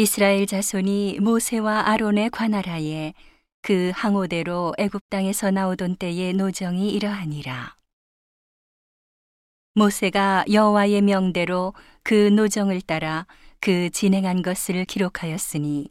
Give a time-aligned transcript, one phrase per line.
[0.00, 3.12] 이스라엘 자손이 모세와 아론의 관할하에
[3.60, 7.76] 그 항오대로 애굽 땅에서 나오던 때의 노정이 이러하니라.
[9.74, 13.26] 모세가 여호와의 명대로 그 노정을 따라
[13.60, 15.90] 그 진행한 것을 기록하였으니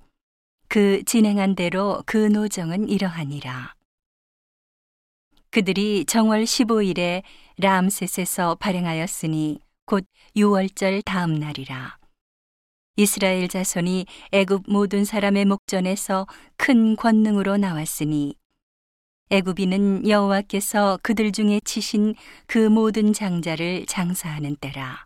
[0.67, 3.75] 그 진행한 대로 그 노정은 이러하니라.
[5.51, 7.21] 그들이 정월 15일에
[7.59, 10.03] 람셋에서 발행하였으니 곧
[10.35, 11.99] 6월절 다음 날이라.
[12.99, 18.35] 이스라엘 자손이 애굽 모든 사람의 목전에서 큰 권능으로 나왔으니
[19.29, 22.13] 애굽인은 여호와께서 그들 중에 치신
[22.45, 25.05] 그 모든 장자를 장사하는 때라.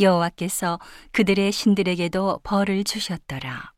[0.00, 0.80] 여호와께서
[1.12, 3.72] 그들의 신들에게도 벌을 주셨더라.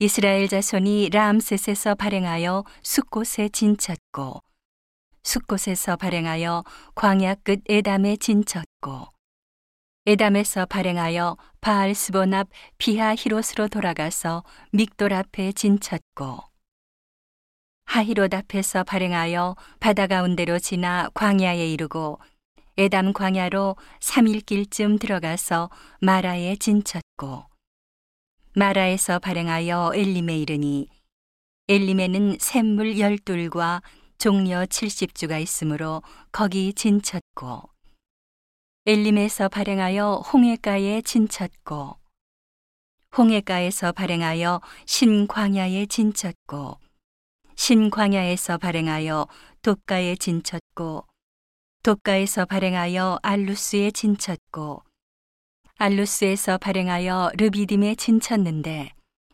[0.00, 4.42] 이스라엘 자손이 람셋에서 발행하여 숫곳에 진쳤고
[5.22, 9.15] 숫곳에서 발행하여 광야 끝 에담에 진쳤고
[10.08, 16.44] 에담에서 발행하여 바알스본 앞 비하 히롯으로 돌아가서 믹돌 앞에 진쳤고
[17.86, 22.20] 하히롯 앞에서 발행하여 바다 가운데로 지나 광야에 이르고
[22.76, 27.42] 에담 광야로 3일길쯤 들어가서 마라에 진쳤고
[28.54, 30.86] 마라에서 발행하여 엘림에 이르니
[31.66, 33.82] 엘림에는 샘물 열둘과
[34.18, 37.75] 종려 70주가 있으므로 거기 진쳤고
[38.88, 41.96] 엘림에서 발행하여 홍해가에 진쳤고
[43.18, 46.78] 홍해가에서 발행하여 신광야에 진쳤고
[47.56, 49.26] 신광야에서 발행하여
[49.62, 51.04] 독가에 진쳤고
[51.82, 54.84] 독가에서 발행하여 알루스에 진쳤고
[55.78, 58.92] 알루스에서 발행하여 르비딤에 진쳤는데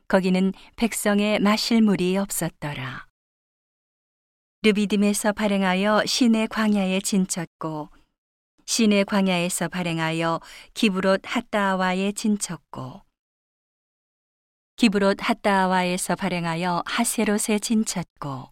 [0.08, 3.06] 거기는 백성의 마실 물이 없었더라.
[4.62, 7.90] 르비딤에서 발행하여 신의 광야에 진쳤고
[8.66, 10.40] 신의 광야에서 발행하여
[10.74, 13.02] 기브롯 핫다와에 진쳤고
[14.76, 18.48] 기브롯 핫다와에서 발행하여 하세롯에 진쳤고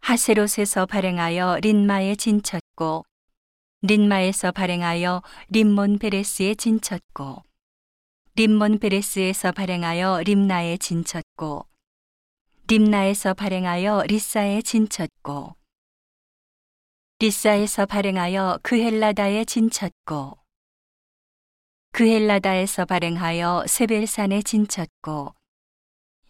[0.00, 3.04] 하세롯에서 발행하여 린마에 진쳤고
[3.82, 7.42] 린마에서 발행하여 림몬 베레스에 진쳤고
[8.36, 11.66] 림몬 베레스에서 발행하여 림나에 진쳤고
[12.68, 15.59] 림나에서 발행하여 리사에 진쳤고
[17.22, 20.38] 리사에서 발행하여 그헬라다에 진쳤고
[21.92, 25.34] 그헬라다에서 발행하여 세벨산에 진쳤고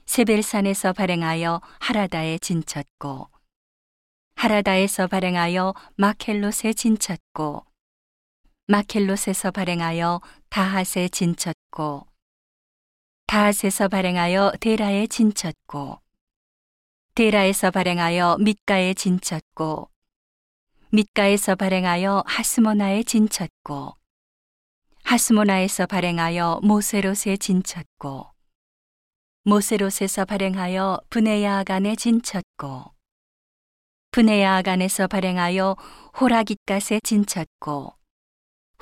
[0.06, 3.30] 세벨산에서 발행하여 하라다에 진쳤고
[4.34, 7.64] 하라다에서 발행하여 마켈롯에 진쳤고
[8.66, 12.08] 마켈롯에서 발행하여 다핫에 진쳤고
[13.28, 16.00] 다핫에서 발행하여 데라에 진쳤고
[17.14, 19.89] 데라에서 발행하여 밑가에 진쳤고
[20.92, 23.94] 밑가에서 발행하여 하스모나에 진쳤고
[25.04, 28.26] 하스모나에서 발행하여 모세롯에 진쳤고
[29.44, 32.92] 모세롯에서 발행하여 브네야간에 진쳤고
[34.10, 35.76] 브네야간에서 발행하여
[36.20, 37.94] 호라깃갓에 진쳤고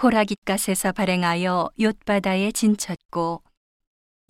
[0.02, 3.42] 호라깃갓에서 발행하여 욤바다에 진쳤고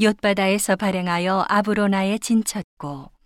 [0.01, 3.18] 욤바다에서 발행하여 아브로나에 진쳤고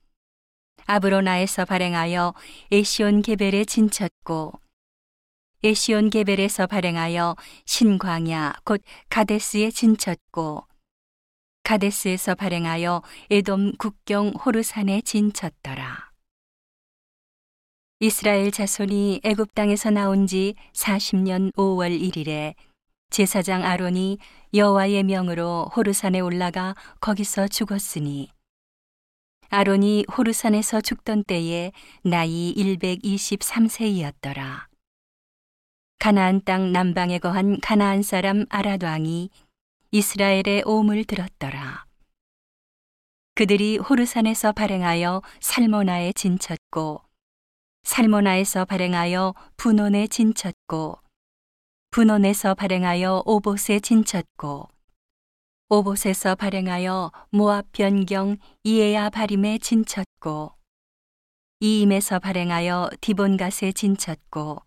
[0.87, 2.35] 아브로나에서 발행하여
[2.71, 4.53] 에시온 게벨에 진쳤고
[5.65, 10.65] 에시온 게벨에서 발행하여 신광야 곧 가데스에 진쳤고
[11.63, 16.11] 가데스에서 발행하여 에돔 국경 호르산에 진쳤더라.
[18.01, 22.55] 이스라엘 자손이 애굽 땅에서 나온 지 40년 5월 1일에
[23.11, 24.19] 제사장 아론이
[24.55, 28.31] 여호와의 명으로 호르산에 올라가 거기서 죽었으니
[29.55, 34.65] 아론이 호르산에서 죽던 때에 나이 123세이었더라.
[35.99, 39.29] 가나안 땅 남방에 거한 가나안 사람 아랏 왕이
[39.91, 41.85] 이스라엘의 오음을 들었더라.
[43.35, 47.03] 그들이 호르산에서 발행하여 살모나에 진쳤고
[47.83, 50.99] 살모나에서 발행하여 분원에 진쳤고
[51.91, 54.72] 분원에서 발행하여 오봇에 진쳤고
[55.75, 60.53] 오봇에서 발행하여 모압 변경 이에야 바림에 진쳤고
[61.61, 64.61] 이임에서 발행하여 디본갓에 진쳤고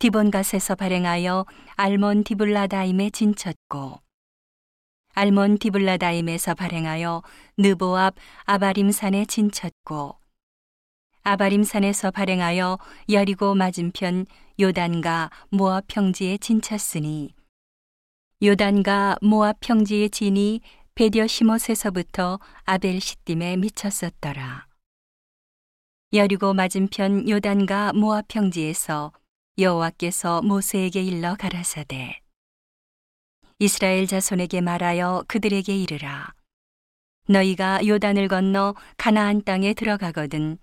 [0.00, 1.46] 디본갓에서 발행하여
[1.76, 4.00] 알몬 디블라다임에 진쳤고
[5.14, 7.22] 알몬 디블라다임에서 발행하여
[7.56, 10.16] 느보압 아바림산에 진쳤고
[11.22, 12.80] 아바림산에서 발행하여
[13.10, 14.26] 여리고 맞은편
[14.58, 17.35] 요단과 모압 평지에 진쳤으니
[18.42, 20.60] 요단과 모압 평지의 진이
[20.94, 24.66] 베디어 시못에서부터 아벨 시딤에 미쳤었더라.
[26.12, 29.12] 여리고 맞은편 요단과 모압 평지에서
[29.58, 32.20] 여호와께서 모세에게 일러 가라사대
[33.58, 36.34] 이스라엘 자손에게 말하여 그들에게 이르라.
[37.30, 40.58] 너희가 요단을 건너 가나안 땅에 들어가거든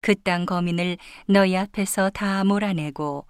[0.00, 0.96] 그 땅 거민을
[1.28, 3.26] 너희 앞에서 다 몰아내고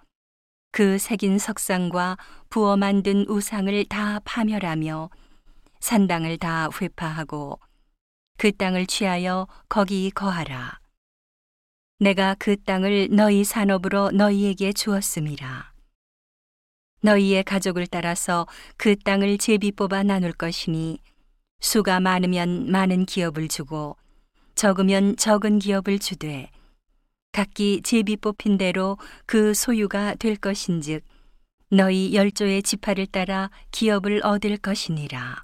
[0.73, 2.17] 그 새긴 석상과
[2.49, 5.11] 부어 만든 우상을 다 파멸하며
[5.79, 7.59] 산당을 다 회파하고
[8.37, 10.79] 그 땅을 취하여 거기 거하라.
[11.99, 15.73] 내가 그 땅을 너희 산업으로 너희에게 주었음이라.
[17.01, 20.97] 너희의 가족을 따라서 그 땅을 제비 뽑아 나눌 것이니
[21.59, 23.95] 수가 많으면 많은 기업을 주고
[24.55, 26.49] 적으면 적은 기업을 주되
[27.33, 31.03] 각기 제비 뽑힌 대로 그 소유가 될 것인즉
[31.71, 35.43] 너희 열조의 지파를 따라 기업을 얻을 것이니라.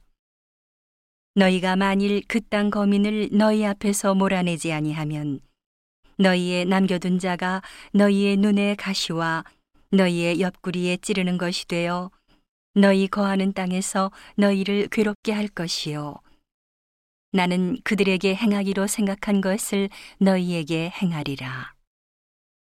[1.34, 5.40] 너희가 만일 그 땅 거민을 너희 앞에서 몰아내지 아니하면
[6.20, 7.64] 너희의 남겨둔 자가
[7.94, 9.44] 너희의 눈에 가시와
[9.92, 12.12] 너희의 옆구리에 찌르는 것이 되어
[12.76, 16.16] 너희 거하는 땅에서 너희를 괴롭게 할 것이요.
[17.32, 19.90] 나는 그들에게 행하기로 생각한 것을
[20.20, 21.79] 너희에게 행하리라.